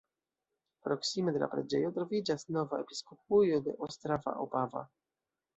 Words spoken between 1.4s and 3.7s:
la preĝejo troviĝas nova episkopujo